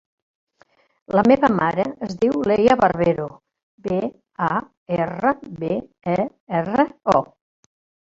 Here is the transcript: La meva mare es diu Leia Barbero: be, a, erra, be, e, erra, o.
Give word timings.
La 1.19 1.23
meva 1.31 1.49
mare 1.57 1.85
es 2.07 2.15
diu 2.23 2.41
Leia 2.53 2.79
Barbero: 2.81 3.29
be, 3.91 4.01
a, 4.49 4.51
erra, 4.99 5.37
be, 5.65 5.75
e, 6.19 6.21
erra, 6.65 6.93
o. 7.19 7.21